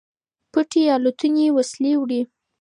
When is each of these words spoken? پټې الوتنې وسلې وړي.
پټې 0.51 0.81
الوتنې 0.95 1.47
وسلې 1.57 1.93
وړي. 1.97 2.21